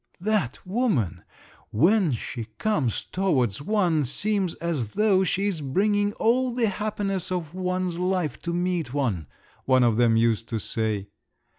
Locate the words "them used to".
9.97-10.57